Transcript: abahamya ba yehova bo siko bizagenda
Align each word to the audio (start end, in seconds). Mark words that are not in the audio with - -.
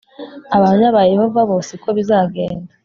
abahamya 0.55 0.89
ba 0.95 1.03
yehova 1.11 1.41
bo 1.49 1.55
siko 1.67 1.89
bizagenda 1.97 2.71